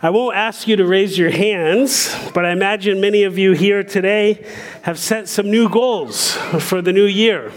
[0.00, 3.82] I won't ask you to raise your hands, but I imagine many of you here
[3.82, 4.46] today
[4.82, 7.50] have set some new goals for the new year.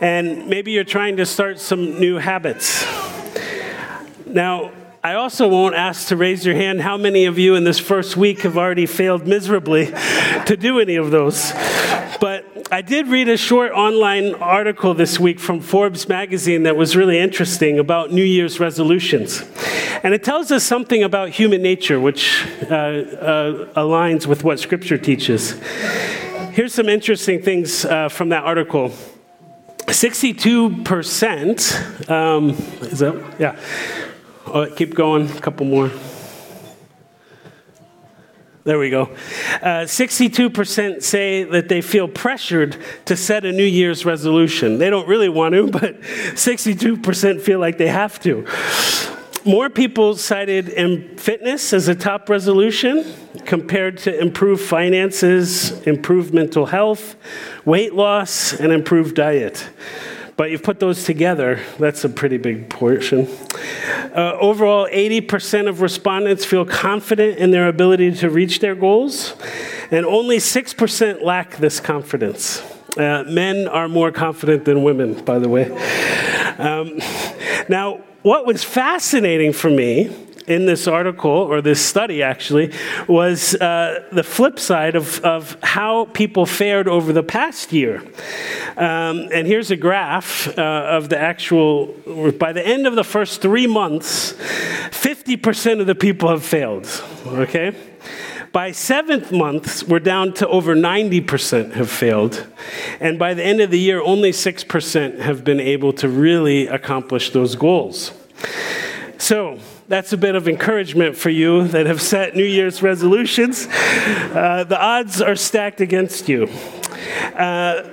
[0.00, 2.86] And maybe you're trying to start some new habits.
[4.24, 4.70] Now,
[5.02, 8.16] I also won't ask to raise your hand how many of you in this first
[8.16, 9.86] week have already failed miserably
[10.46, 11.50] to do any of those.
[12.20, 16.96] But I did read a short online article this week from Forbes magazine that was
[16.96, 19.42] really interesting about New Year's resolutions.
[20.02, 24.98] And it tells us something about human nature, which uh, uh, aligns with what Scripture
[24.98, 25.52] teaches.
[26.52, 28.92] Here's some interesting things uh, from that article.
[29.86, 32.50] 62%, um,
[32.82, 33.58] is that, yeah.
[34.46, 35.90] Oh, keep going, a couple more.
[38.68, 39.04] There we go.
[39.62, 42.76] Uh, 62% say that they feel pressured
[43.06, 44.76] to set a New Year's resolution.
[44.76, 48.46] They don't really want to, but 62% feel like they have to.
[49.46, 53.10] More people cited in fitness as a top resolution
[53.46, 57.16] compared to improved finances, improved mental health,
[57.64, 59.66] weight loss, and improved diet.
[60.36, 63.28] But you put those together, that's a pretty big portion.
[64.14, 69.34] Uh, overall, 80% of respondents feel confident in their ability to reach their goals,
[69.90, 72.62] and only 6% lack this confidence.
[72.96, 75.70] Uh, men are more confident than women, by the way.
[76.58, 76.98] Um,
[77.68, 80.08] now, what was fascinating for me
[80.48, 82.72] in this article, or this study actually,
[83.06, 88.02] was uh, the flip side of, of how people fared over the past year.
[88.76, 91.86] Um, and here's a graph uh, of the actual,
[92.38, 96.86] by the end of the first three months, 50% of the people have failed,
[97.26, 97.74] okay?
[98.52, 102.46] By seventh month, we're down to over 90% have failed.
[102.98, 107.30] And by the end of the year, only 6% have been able to really accomplish
[107.30, 108.12] those goals.
[109.18, 113.66] So, that's a bit of encouragement for you that have set New Year's resolutions.
[113.66, 116.46] Uh, the odds are stacked against you.
[117.34, 117.88] Uh,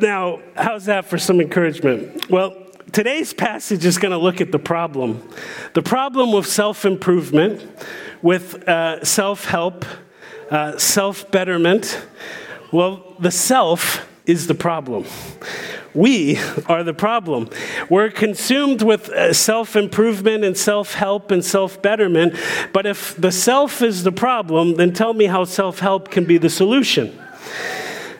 [0.00, 2.30] now, how's that for some encouragement?
[2.30, 2.56] Well,
[2.92, 5.22] today's passage is going to look at the problem
[5.74, 7.66] the problem with self improvement,
[8.22, 9.84] with uh, self help,
[10.50, 12.00] uh, self betterment.
[12.72, 15.04] Well, the self is the problem.
[15.94, 17.48] We are the problem.
[17.88, 22.34] We're consumed with uh, self improvement and self help and self betterment.
[22.72, 26.38] But if the self is the problem, then tell me how self help can be
[26.38, 27.18] the solution.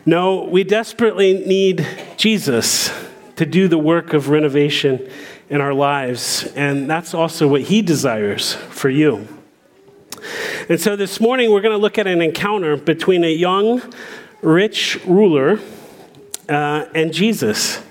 [0.06, 1.86] No, we desperately need
[2.16, 2.92] Jesus
[3.36, 5.08] to do the work of renovation
[5.48, 6.44] in our lives.
[6.54, 9.26] And that's also what he desires for you.
[10.68, 13.82] And so this morning, we're going to look at an encounter between a young,
[14.42, 15.58] rich ruler
[16.48, 17.82] uh, and Jesus.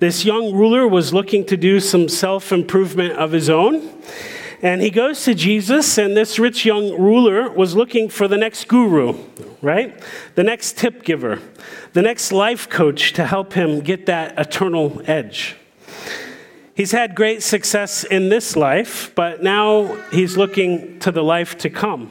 [0.00, 3.90] This young ruler was looking to do some self improvement of his own.
[4.62, 8.66] And he goes to Jesus, and this rich young ruler was looking for the next
[8.66, 9.14] guru,
[9.60, 10.02] right?
[10.36, 11.38] The next tip giver,
[11.92, 15.56] the next life coach to help him get that eternal edge.
[16.74, 21.70] He's had great success in this life, but now he's looking to the life to
[21.70, 22.10] come.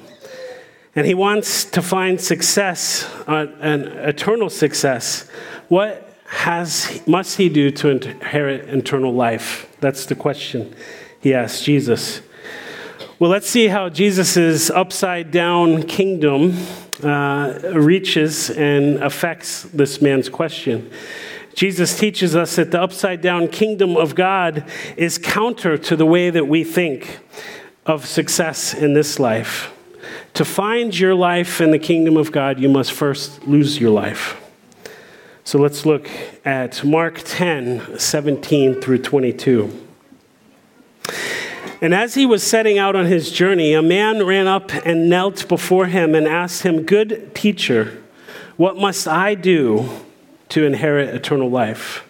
[0.96, 5.28] And he wants to find success, uh, an eternal success.
[5.70, 9.74] What has, must he do to inherit eternal life?
[9.80, 10.76] That's the question
[11.20, 12.22] he asked Jesus.
[13.20, 16.58] Well, let's see how Jesus' upside down kingdom
[17.04, 20.92] uh, reaches and affects this man's question.
[21.54, 26.30] Jesus teaches us that the upside down kingdom of God is counter to the way
[26.30, 27.20] that we think
[27.86, 29.72] of success in this life.
[30.34, 34.43] To find your life in the kingdom of God, you must first lose your life.
[35.46, 36.10] So let's look
[36.46, 39.88] at Mark 10 17 through 22.
[41.82, 45.50] And as he was setting out on his journey, a man ran up and knelt
[45.50, 48.02] before him and asked him, Good teacher,
[48.56, 49.90] what must I do
[50.50, 52.08] to inherit eternal life?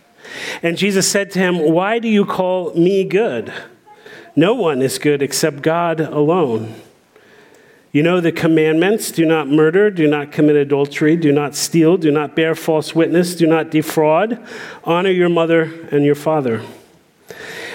[0.62, 3.52] And Jesus said to him, Why do you call me good?
[4.36, 6.76] No one is good except God alone.
[7.94, 12.10] You know the commandments do not murder, do not commit adultery, do not steal, do
[12.10, 14.44] not bear false witness, do not defraud,
[14.84, 16.64] honor your mother and your father.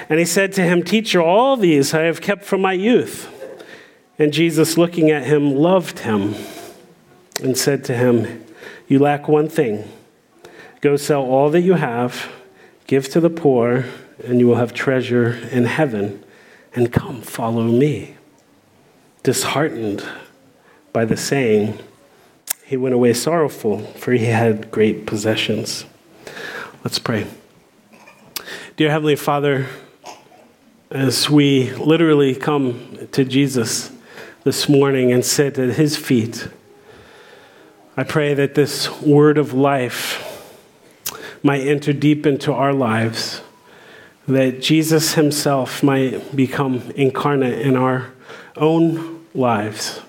[0.09, 3.33] And he said to him, Teacher, all these I have kept from my youth.
[4.19, 6.35] And Jesus, looking at him, loved him
[7.41, 8.45] and said to him,
[8.89, 9.89] You lack one thing.
[10.81, 12.29] Go sell all that you have,
[12.89, 13.85] give to the poor,
[14.25, 16.25] and you will have treasure in heaven,
[16.75, 18.18] and come follow me
[19.29, 20.03] disheartened
[20.91, 21.79] by the saying,
[22.65, 25.85] he went away sorrowful, for he had great possessions.
[26.83, 27.27] Let's pray.
[28.79, 29.67] Dear Heavenly Father,
[30.91, 33.93] as we literally come to Jesus
[34.45, 36.49] this morning and sit at his feet.
[37.99, 40.25] I pray that this word of life
[41.43, 43.43] might enter deep into our lives,
[44.27, 48.13] that Jesus himself might become incarnate in our
[48.57, 50.01] own lives.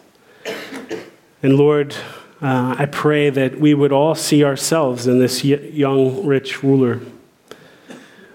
[1.42, 1.96] And Lord,
[2.42, 7.02] uh, I pray that we would all see ourselves in this young, rich ruler.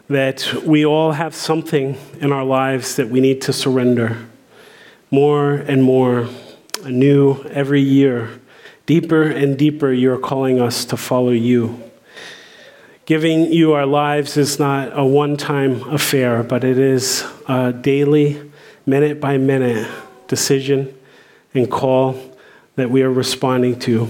[0.09, 4.27] That we all have something in our lives that we need to surrender
[5.11, 6.29] more and more,
[6.83, 8.29] anew every year.
[8.85, 11.81] Deeper and deeper, you're calling us to follow you.
[13.07, 18.51] Giving you our lives is not a one time affair, but it is a daily,
[18.87, 19.89] minute by minute
[20.29, 20.97] decision
[21.55, 22.19] and call
[22.77, 24.09] that we are responding to.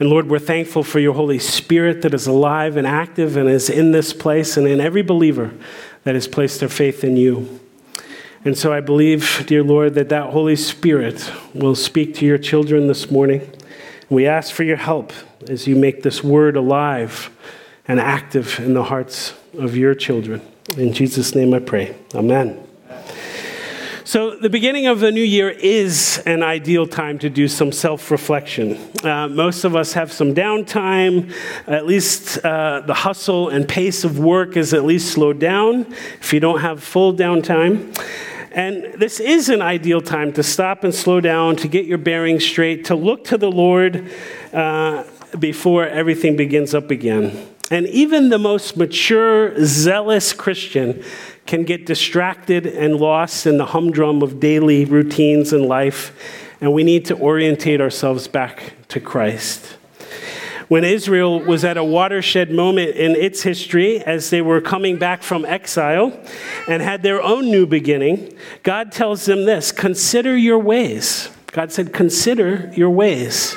[0.00, 3.70] And Lord, we're thankful for your Holy Spirit that is alive and active and is
[3.70, 5.54] in this place and in every believer
[6.02, 7.60] that has placed their faith in you.
[8.44, 12.88] And so I believe, dear Lord, that that Holy Spirit will speak to your children
[12.88, 13.50] this morning.
[14.10, 15.12] We ask for your help
[15.48, 17.30] as you make this word alive
[17.88, 20.42] and active in the hearts of your children.
[20.76, 21.96] In Jesus' name I pray.
[22.14, 22.63] Amen.
[24.06, 28.10] So, the beginning of the new year is an ideal time to do some self
[28.10, 28.78] reflection.
[29.02, 31.32] Uh, most of us have some downtime.
[31.66, 35.86] At least uh, the hustle and pace of work is at least slowed down
[36.20, 37.98] if you don't have full downtime.
[38.52, 42.44] And this is an ideal time to stop and slow down, to get your bearings
[42.44, 44.12] straight, to look to the Lord
[44.52, 45.04] uh,
[45.38, 47.48] before everything begins up again.
[47.70, 51.02] And even the most mature, zealous Christian
[51.46, 56.12] can get distracted and lost in the humdrum of daily routines in life,
[56.60, 59.76] and we need to orientate ourselves back to Christ.
[60.68, 65.22] When Israel was at a watershed moment in its history as they were coming back
[65.22, 66.18] from exile
[66.66, 71.28] and had their own new beginning, God tells them this consider your ways.
[71.52, 73.56] God said, Consider your ways.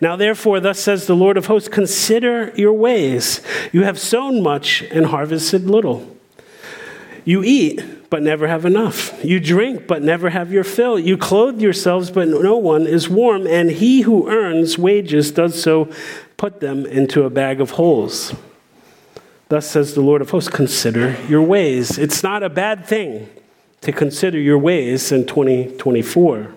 [0.00, 3.40] Now, therefore, thus says the Lord of hosts, consider your ways.
[3.72, 6.16] You have sown much and harvested little.
[7.24, 9.24] You eat, but never have enough.
[9.24, 10.98] You drink, but never have your fill.
[10.98, 13.46] You clothe yourselves, but no one is warm.
[13.46, 15.88] And he who earns wages does so
[16.36, 18.34] put them into a bag of holes.
[19.48, 21.98] Thus says the Lord of hosts consider your ways.
[21.98, 23.28] It's not a bad thing
[23.82, 26.54] to consider your ways in 2024.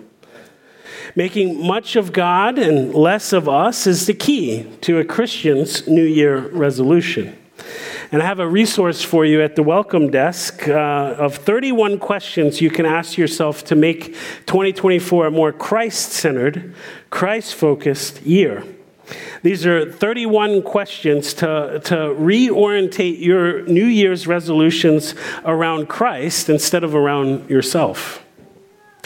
[1.14, 6.04] Making much of God and less of us is the key to a Christian's New
[6.04, 7.36] Year resolution.
[8.12, 10.72] And I have a resource for you at the welcome desk uh,
[11.18, 14.14] of 31 questions you can ask yourself to make
[14.46, 16.72] 2024 a more Christ centered,
[17.10, 18.62] Christ focused year.
[19.42, 25.14] These are 31 questions to, to reorientate your New Year's resolutions
[25.44, 28.24] around Christ instead of around yourself.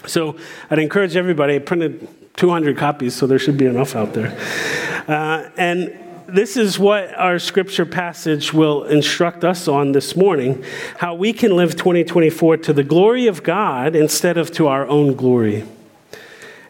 [0.07, 0.37] So
[0.71, 2.07] I'd encourage everybody, I printed
[2.37, 4.39] 200 copies, so there should be enough out there.
[5.09, 5.99] Uh, and
[6.35, 10.65] this is what our scripture passage will instruct us on this morning
[10.99, 15.15] how we can live 2024 to the glory of God instead of to our own
[15.15, 15.65] glory.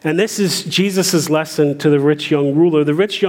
[0.03, 2.83] And this is Jesus' lesson to the rich young ruler.
[2.83, 3.19] The rich young